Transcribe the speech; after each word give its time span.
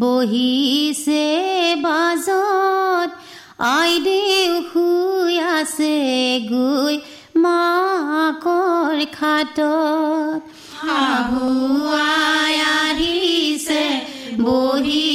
বহিছে 0.00 1.26
বাজত। 1.82 3.10
আইদেউ 3.76 4.52
শুই 4.70 5.34
আছে 5.56 5.96
গৈ 6.50 6.94
মাকৰ 7.44 8.98
খাটত। 9.18 9.60
শাহুৱাই 10.72 12.56
আহিছে 12.78 13.84
বহিছে 14.40 15.07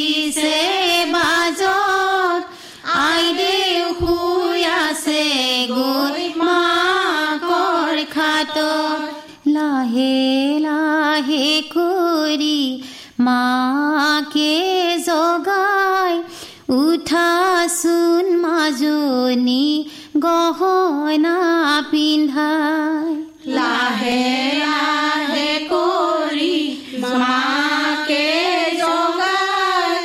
গহনা 21.13 21.39
পিন্ধাই 21.91 23.13
লাহে 23.57 24.21
লাহে 24.63 25.51
কৰি 25.71 26.57
মাকে 27.19 28.29
জগাই। 28.81 30.01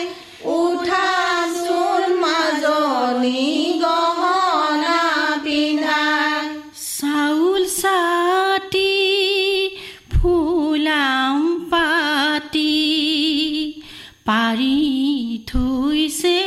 উঠাচোন 0.58 2.02
মাজনী 2.22 3.44
গহনা 3.84 5.00
পিন্ধাই। 5.44 6.44
চাউল 6.94 7.62
চাটি 7.80 8.94
ফুলাম 10.14 11.36
পাতি 11.72 12.76
পাৰি 14.28 14.80
থৈছে 15.50 16.38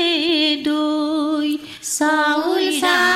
দৈ। 0.68 1.50
চাউল 1.98 2.64
চাতি 2.82 3.11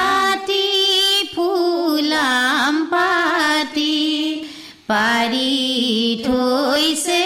থৈছে 6.23 7.21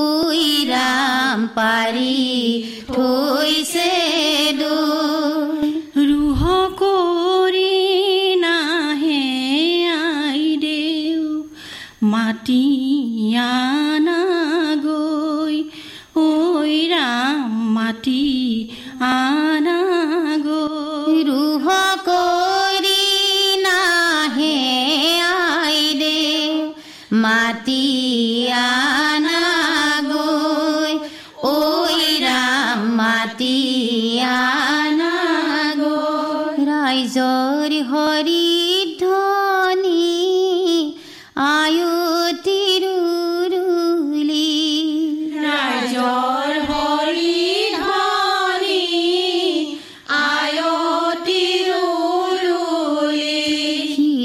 দুইৰাম 0.00 1.38
পাৰি 1.56 2.18
থৈছে 2.88 3.90
দুই 4.60 5.68
ৰুহ 6.04 6.42
কৰি 6.76 7.76
নাহে 8.36 9.22
আইদেউ 9.98 11.24
মাতি 12.12 12.64
আনা 13.38 13.79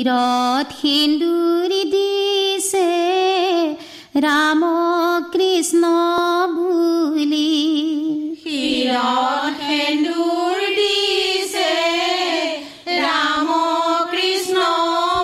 ক্ষীৰত 0.05 0.73
সিন্দুৰি 0.79 1.77
দিছে 1.91 2.89
ৰাম 4.17 4.61
কৃষ্ণ 5.33 5.83
বুলি 6.51 7.55
ক্ষীৰত 8.41 9.55
সেন্দুৰ 9.61 10.61
দিছে 10.77 11.71
ৰাম 12.99 13.49
কৃষ্ণ 14.11 14.67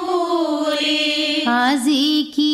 বুলি 0.07 1.05
আজি 1.57 2.07
কি 2.35 2.51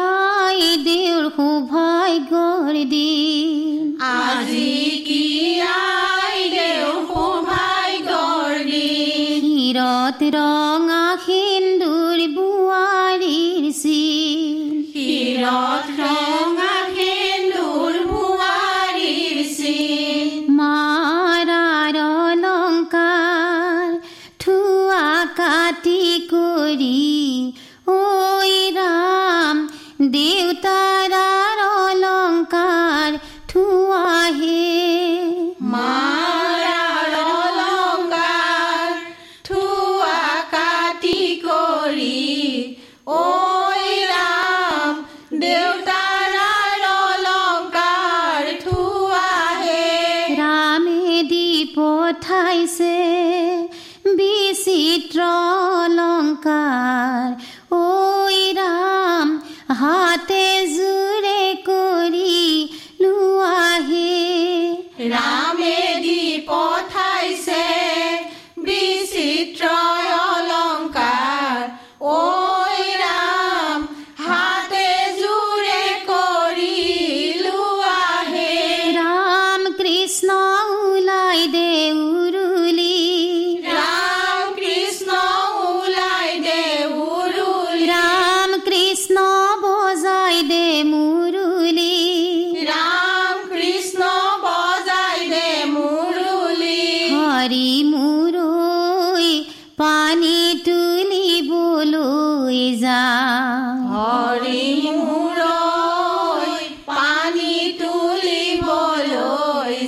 আই 0.00 0.60
দেউৰ 0.88 1.24
সৌভাগ্যৰ 1.38 2.74
দিন 2.90 3.96
আজি 4.10 4.74
কি 5.06 5.24
আইদেউ 5.70 6.90
সৌভাগ্যৰ 7.08 8.52
দিন 8.66 9.40
ক্ষীৰত 9.46 10.20
ৰঙা 10.34 10.97
Lord 15.48 15.97
ৰাম 45.40 45.44
দেউতাৰ 45.44 45.97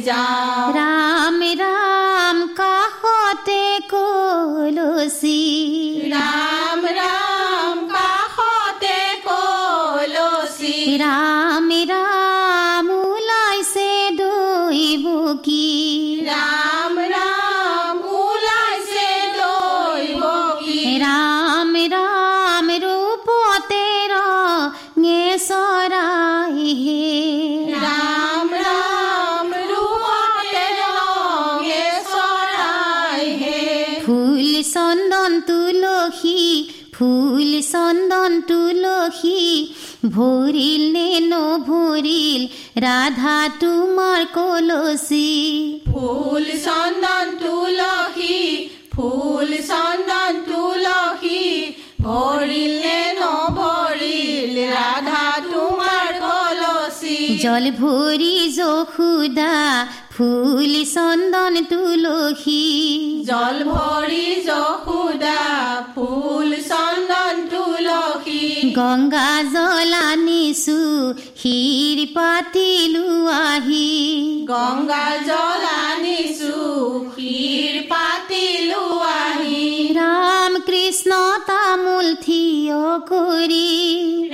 जा 0.02 0.39
ভৰিল 40.10 40.82
নে 40.92 41.08
নভৰিল 41.24 42.42
ৰাধা 42.84 43.36
তোমাৰ 43.60 44.22
কলচী 44.34 45.28
ফুল 45.88 46.46
চন্দন 46.64 47.26
তুলসী 47.42 48.38
ফুল 48.94 49.50
চন্দন 49.68 50.40
তুলসী 50.48 51.44
ভৰিল 52.02 52.72
নে 52.84 53.00
নভৰিল 53.16 54.54
ৰাধা 54.70 55.26
তোমাৰ 55.46 56.06
কলচী 56.22 57.18
জল 57.44 57.66
ভৰি 57.76 58.34
যশোদা 58.56 59.56
ফুল 60.16 60.72
চন্দন 60.94 61.54
তুলসী 61.70 62.64
জল 63.28 63.58
ভৰি 63.68 64.26
যশোদা 64.46 64.59
গংগা 68.80 69.30
জল 69.54 69.92
আনিছো 70.02 70.80
শিৰ 71.40 71.98
পাতিলো 72.14 73.08
আহি 73.38 73.88
গংগা 74.50 75.08
জল 75.28 75.64
আনিছো 75.80 76.54
ক্ষীৰ 77.10 77.74
পাতিলো 77.90 78.84
আহি 79.16 79.66
ৰাম 79.98 80.52
কৃষ্ণ 80.68 81.12
তামোল 81.50 82.08
থিয় 82.24 82.80
কৰি 83.10 83.68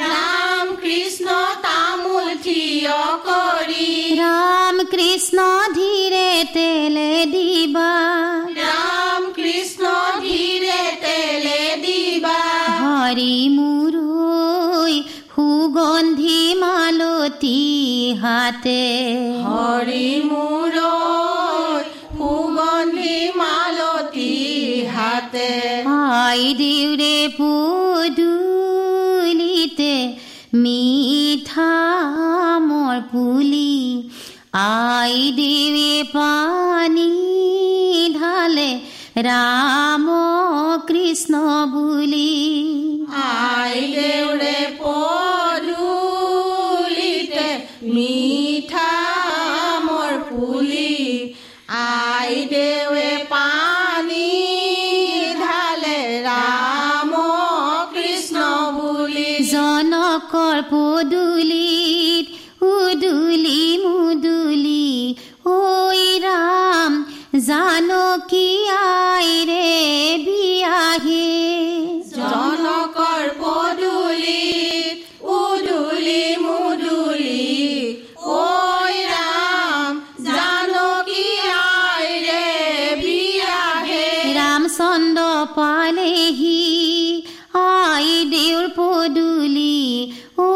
ৰাম 0.02 0.66
কৃষ্ণ 0.82 1.28
তামোল 1.66 2.28
থিয় 2.46 2.96
কৰি 3.28 3.90
ৰাম 4.20 4.76
কৃষ্ণ 4.92 5.38
ধীৰে 5.76 6.30
তেলে 6.54 7.12
দিবা 7.32 7.92
হাতে 18.46 18.82
হৰি 19.44 20.08
মোৰ 20.30 20.74
সুগন্ধি 22.18 23.18
মালতী 23.38 24.34
হাতে। 24.96 25.52
আই 25.94 26.42
দেউৰে 26.60 27.16
পদুলিতে 27.38 28.34
মিঠা 30.62 31.74
মোৰ 32.68 32.96
পুলি। 33.10 33.74
আই 34.62 35.16
দেৱে 35.38 35.92
পানী 36.14 37.15
আই 88.06 88.18
দেউৰ 88.32 88.66
পদুলি 88.74 89.78
ঐ 90.40 90.50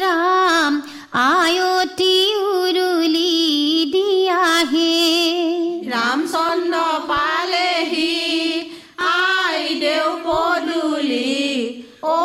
ৰাম 0.00 0.72
আয়তী 1.20 2.16
উৰুলি 2.48 3.30
দিয়াহে 3.94 4.96
ৰামচন্দ্ৰ 5.92 6.82
পালেহি 7.10 8.10
আই 9.06 9.62
দেউ 9.80 10.10
পদুলি 10.26 11.38
ঐ 12.10 12.18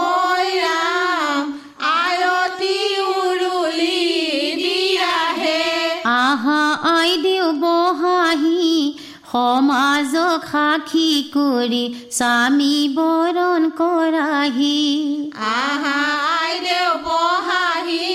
ৰাম 0.58 1.44
আয়তী 1.94 2.76
উৰুলি 3.14 4.04
দিয়াহে 4.58 5.60
আহা 6.18 6.62
আই 6.92 7.10
দেউ 7.18 7.27
বহাহি 7.27 7.27
সমাজক 9.32 10.40
সাক্ষী 10.52 11.10
কৰি 11.36 11.84
স্বামী 12.18 12.76
বৰণ 12.98 13.62
কৰাহি 13.80 14.78
আহা 15.48 15.98
আই 16.42 16.54
দেউ 16.68 16.92
বহাহি 17.08 18.08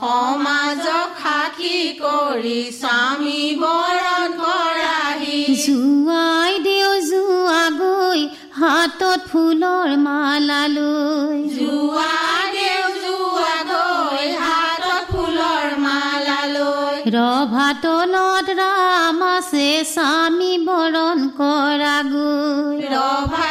সমাজক 0.00 1.08
সাক্ষী 1.22 1.80
কৰি 2.02 2.60
স্বামী 2.80 3.42
বৰণ 3.62 4.28
কৰাহি 4.42 5.40
জোৱাই 5.64 6.52
দেউ 6.68 6.90
যোৱা 7.10 7.64
গৈ 7.80 8.20
হাতত 8.60 9.20
ফুলৰ 9.30 9.88
মালা 10.06 10.62
লৈ। 10.76 11.38
যোৱা 11.58 12.16
দেউ 12.56 12.86
যোৱা 13.04 13.56
গৈ 13.72 14.26
হাতত 14.44 15.00
ফুলৰ 15.12 15.68
মালা 15.86 16.40
লৈ। 16.54 16.96
ৰভা 17.16 17.68
তলত 17.82 18.18
ৰাম 18.20 18.29
আছে 19.50 19.70
স্বামী 19.94 20.52
বৰণ 20.66 21.18
কৰা 21.38 21.96
গৈ। 22.10 22.76
ৰভা 22.92 23.49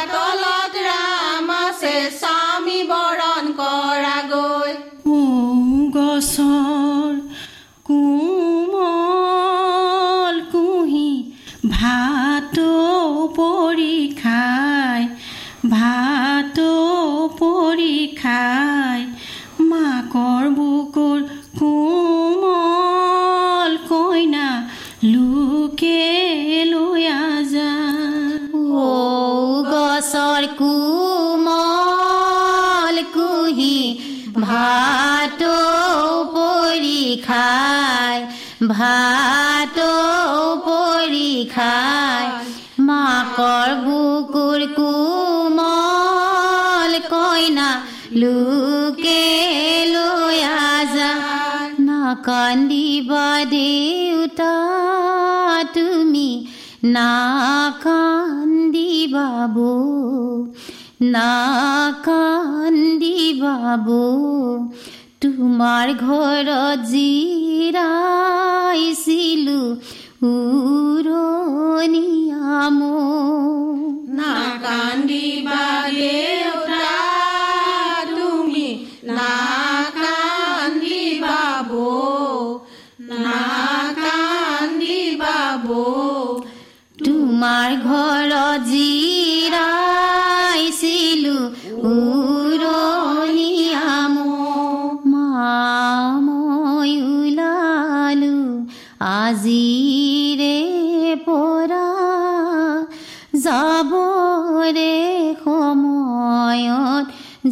কোমল 30.58 31.56
কুহি 33.14 33.78
ভাত 34.44 35.40
পৰি 36.34 37.02
খাই 37.26 38.18
ভাত 38.72 39.78
পৰি 40.66 41.32
খাই 41.54 42.24
মাকৰ 42.88 43.68
বুকুৰ 43.84 44.60
কোমল 44.78 45.32
কইনা 47.12 47.68
লোকে 48.22 49.26
লৈ 49.94 50.38
আজা। 50.70 51.12
নাকান্দিবা 51.86 53.30
দেউতা 53.54 54.54
তুমি 55.74 56.30
নাকান্দিবা 59.00 59.28
বৌ 59.48 60.44
নাকান্দিবা 61.12 62.16
বৌ 63.86 64.16
তোমাৰ 65.22 65.86
ঘৰত 66.00 66.50
জিৰাইছিলো 66.90 67.80
উৰণিয়ামো 70.24 71.89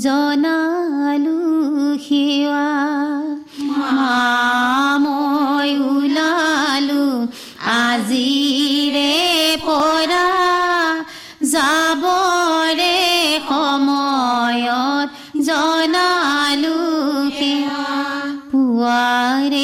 জনালো 0.04 1.38
সেৱা। 2.04 2.66
মই 5.04 5.70
ওলালো 5.92 7.06
আজিৰে 7.76 9.14
পৰা। 9.66 10.26
যাবৰে 11.52 12.98
সময়ত 13.48 15.08
জনালো 15.48 16.78
সেৱা। 17.38 17.84
পুৱাৰে 18.52 19.57